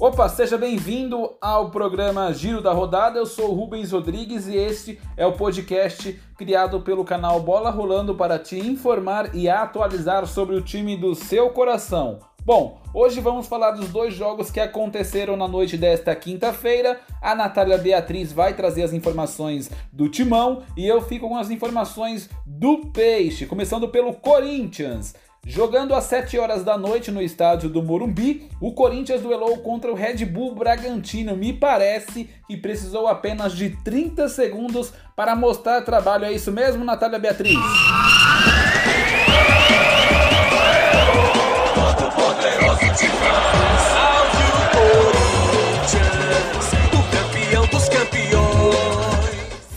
[0.00, 3.18] Opa, seja bem-vindo ao programa Giro da Rodada.
[3.18, 8.14] Eu sou o Rubens Rodrigues e este é o podcast criado pelo canal Bola Rolando
[8.14, 12.18] para te informar e atualizar sobre o time do seu coração.
[12.42, 16.98] Bom, hoje vamos falar dos dois jogos que aconteceram na noite desta quinta-feira.
[17.20, 22.30] A Natália Beatriz vai trazer as informações do Timão e eu fico com as informações
[22.46, 25.14] do Peixe, começando pelo Corinthians.
[25.46, 29.94] Jogando às 7 horas da noite no estádio do Morumbi, o Corinthians duelou contra o
[29.94, 31.34] Red Bull Bragantino.
[31.34, 36.26] Me parece que precisou apenas de 30 segundos para mostrar trabalho.
[36.26, 37.58] É isso mesmo, Natália Beatriz?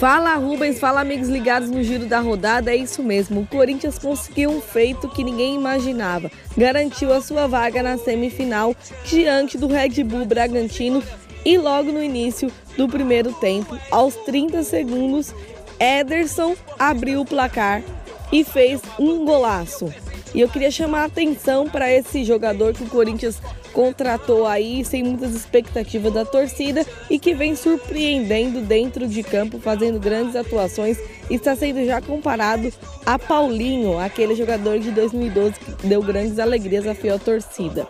[0.03, 3.39] Fala Rubens, fala amigos ligados no giro da rodada, é isso mesmo.
[3.39, 6.29] O Corinthians conseguiu um feito que ninguém imaginava.
[6.57, 11.01] Garantiu a sua vaga na semifinal diante do Red Bull Bragantino
[11.45, 15.33] e logo no início do primeiro tempo, aos 30 segundos,
[15.79, 17.81] Ederson abriu o placar
[18.29, 19.89] e fez um golaço.
[20.35, 23.39] E eu queria chamar a atenção para esse jogador que o Corinthians
[23.73, 29.99] contratou aí sem muitas expectativas da torcida e que vem surpreendendo dentro de campo, fazendo
[29.99, 30.97] grandes atuações.
[31.29, 32.71] Está sendo já comparado
[33.05, 37.87] a Paulinho, aquele jogador de 2012 que deu grandes alegrias à fiel torcida.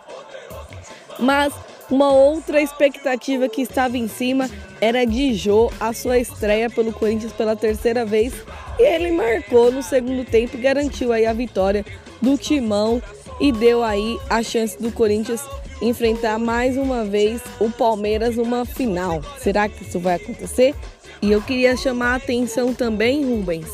[1.20, 1.54] Mas
[1.90, 7.34] uma outra expectativa que estava em cima era de Jô, a sua estreia pelo Corinthians
[7.34, 8.34] pela terceira vez,
[8.80, 11.86] e ele marcou no segundo tempo e garantiu aí a vitória
[12.22, 13.02] do Timão
[13.40, 15.42] e deu aí a chance do Corinthians
[15.88, 19.22] enfrentar mais uma vez o Palmeiras numa final.
[19.38, 20.74] Será que isso vai acontecer?
[21.22, 23.68] E eu queria chamar a atenção também, Rubens,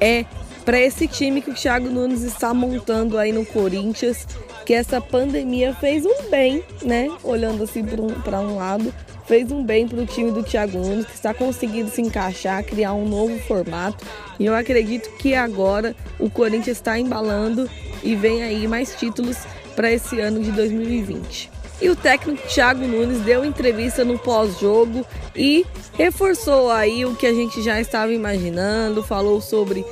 [0.00, 0.24] é
[0.64, 4.26] para esse time que o Thiago Nunes está montando aí no Corinthians,
[4.64, 7.10] que essa pandemia fez um bem, né?
[7.24, 8.94] Olhando assim para um, um lado,
[9.26, 12.92] fez um bem para o time do Thiago Nunes, que está conseguindo se encaixar, criar
[12.94, 14.04] um novo formato.
[14.38, 17.68] E eu acredito que agora o Corinthians está embalando
[18.02, 19.38] e vem aí mais títulos
[19.74, 21.50] para esse ano de 2020.
[21.80, 25.04] E o técnico Thiago Nunes deu entrevista no pós-jogo
[25.34, 29.84] e reforçou aí o que a gente já estava imaginando, falou sobre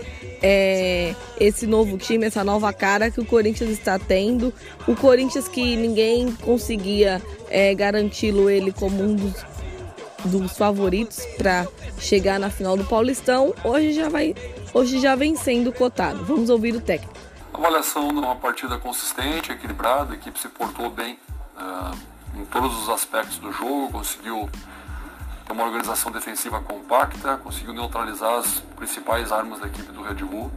[0.42, 4.54] é, esse novo time, essa nova cara que o Corinthians está tendo.
[4.86, 7.20] O Corinthians que ninguém conseguia
[7.50, 9.34] é, garanti-lo ele como um dos,
[10.26, 11.66] dos favoritos para
[11.98, 14.34] chegar na final do Paulistão, hoje já vai,
[14.72, 16.24] hoje já vem sendo cotado.
[16.24, 17.19] Vamos ouvir o técnico.
[17.60, 21.18] Avaliação de uma partida consistente, equilibrada, a equipe se portou bem
[21.58, 21.94] uh,
[22.40, 24.48] em todos os aspectos do jogo, conseguiu
[25.44, 30.50] ter uma organização defensiva compacta, conseguiu neutralizar as principais armas da equipe do Red Bull.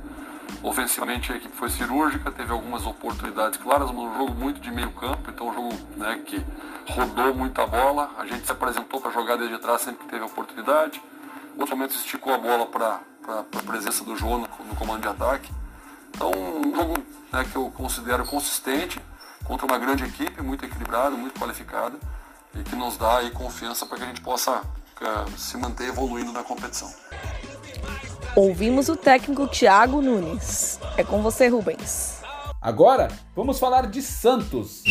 [0.63, 4.91] Ofensivamente a equipe foi cirúrgica, teve algumas oportunidades claras, mas um jogo muito de meio
[4.91, 6.41] campo, então um jogo né, que
[6.87, 11.03] rodou muita bola, a gente se apresentou para jogar desde trás sempre que teve oportunidade.
[11.57, 15.51] Outro momento esticou a bola para a presença do João no, no comando de ataque.
[16.15, 16.97] Então, um jogo
[17.31, 18.99] né, que eu considero consistente
[19.43, 21.97] contra uma grande equipe, muito equilibrada, muito qualificada
[22.55, 26.31] e que nos dá aí confiança para que a gente possa uh, se manter evoluindo
[26.31, 26.91] na competição.
[28.35, 30.79] Ouvimos o técnico Thiago Nunes.
[30.97, 32.21] É com você, Rubens.
[32.61, 34.83] Agora, vamos falar de Santos.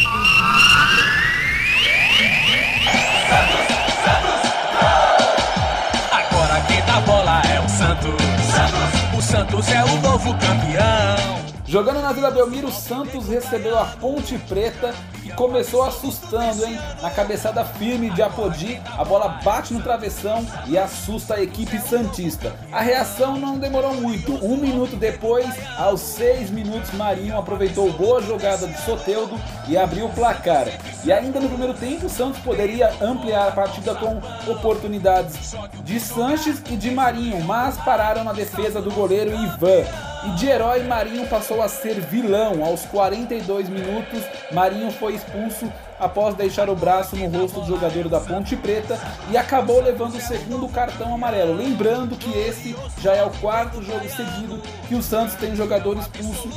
[9.33, 9.67] Santos.
[9.73, 11.42] É o novo campeão.
[11.73, 14.95] Jogando na Vila Belmiro, o Santos recebeu a Ponte Preta
[15.25, 16.79] e começou assustando, hein?
[17.01, 22.55] Na cabeçada firme de Apodi, a bola bate no travessão e assusta a equipe Santista.
[22.71, 24.35] A reação não demorou muito.
[24.45, 30.13] Um minuto depois, aos seis minutos, Marinho aproveitou boa jogada de Soteudo e abriu o
[30.13, 30.67] placar.
[31.03, 36.63] E ainda no primeiro tempo, o Santos poderia ampliar a partida com oportunidades de Sanches
[36.69, 40.12] e de Marinho, mas pararam na defesa do goleiro Ivan.
[40.25, 42.65] E de herói, Marinho passou a ser vilão.
[42.65, 44.23] Aos 42 minutos,
[44.53, 48.99] Marinho foi expulso após deixar o braço no rosto do jogador da Ponte Preta
[49.31, 51.55] e acabou levando o segundo cartão amarelo.
[51.55, 56.49] Lembrando que esse já é o quarto jogo seguido que o Santos tem jogador expulso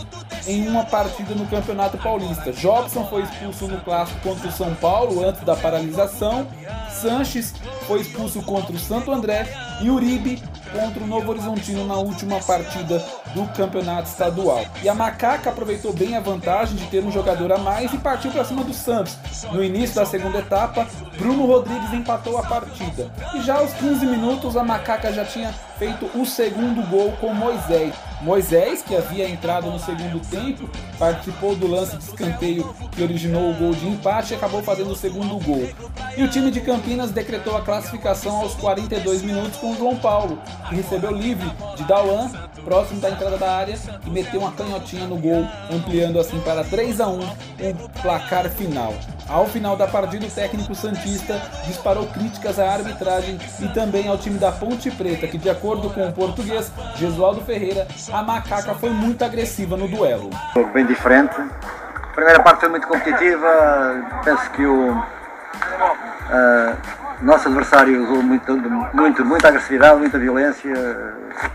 [0.48, 2.52] em uma partida no Campeonato Paulista.
[2.52, 6.48] Jobson foi expulso no clássico contra o São Paulo antes da paralisação.
[6.90, 7.54] Sanches
[7.88, 9.48] foi expulso contra o Santo André
[9.82, 10.42] e Uribe
[10.76, 13.02] contra o Novo Horizontino na última partida
[13.34, 14.66] do campeonato estadual.
[14.84, 18.30] E a Macaca aproveitou bem a vantagem de ter um jogador a mais e partiu
[18.30, 19.18] para cima do Santos.
[19.54, 20.86] No início da segunda etapa,
[21.18, 23.10] Bruno Rodrigues empatou a partida.
[23.34, 27.94] E já aos 15 minutos, a Macaca já tinha feito o segundo gol com Moisés.
[28.22, 33.54] Moisés, que havia entrado no segundo tempo, participou do lance de escanteio que originou o
[33.54, 35.70] gol de empate e acabou fazendo o segundo gol.
[36.18, 40.42] E o time de Campinas decretou a classificação aos 42 minutos com o João Paulo,
[40.70, 42.32] que recebeu livre de Dauan,
[42.66, 43.76] próximo da entrada da área,
[44.06, 48.94] e meteu uma canhotinha no gol, ampliando assim para 3 a 1 o placar final.
[49.30, 54.38] Ao final da partida, o técnico Santista disparou críticas à arbitragem e também ao time
[54.38, 59.24] da Ponte Preta, que, de acordo com o português Gesualdo Ferreira, a macaca foi muito
[59.24, 60.30] agressiva no duelo.
[60.74, 61.36] Bem diferente.
[61.36, 64.22] A primeira parte foi muito competitiva.
[64.24, 66.76] Penso que o uh,
[67.22, 68.52] nosso adversário usou muito,
[68.94, 70.74] muito, muita agressividade, muita violência.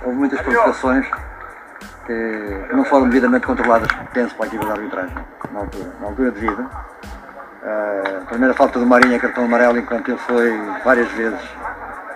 [0.05, 1.07] Houve muitas provocações
[2.07, 5.15] que não foram devidamente controladas, penso, para a equipa da arbitragem,
[5.53, 6.63] na altura, na altura devida.
[6.63, 10.51] Uh, a primeira falta do Marinho é cartão amarelo, enquanto ele foi
[10.83, 11.41] várias vezes,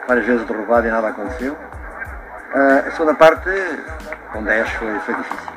[0.08, 1.52] várias vezes derrubado e nada aconteceu.
[1.52, 3.50] Uh, a segunda parte,
[4.32, 5.52] com 10, foi, foi difícil.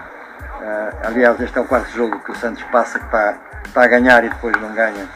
[0.61, 3.35] Uh, aliás, este é o quarto jogo que o Santos passa, que está,
[3.65, 5.07] está a ganhar e depois não ganha.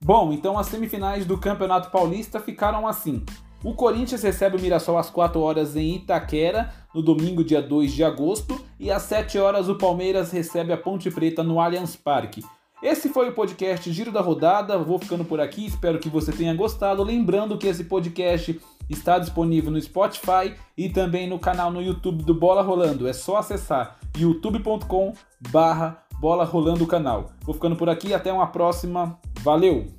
[0.00, 3.24] Bom, então as semifinais do Campeonato Paulista ficaram assim.
[3.64, 8.04] O Corinthians recebe o Mirassol às 4 horas em Itaquera, no domingo, dia 2 de
[8.04, 12.44] agosto, e às 7 horas o Palmeiras recebe a Ponte Preta no Allianz Parque.
[12.80, 14.78] Esse foi o podcast Giro da Rodada.
[14.78, 17.02] Vou ficando por aqui, espero que você tenha gostado.
[17.02, 22.32] Lembrando que esse podcast está disponível no Spotify e também no canal no YouTube do
[22.32, 23.08] Bola Rolando.
[23.08, 27.32] É só acessar youtube.com/barra Bola Rolando o canal.
[27.42, 29.18] Vou ficando por aqui, até uma próxima.
[29.48, 29.97] Valeu!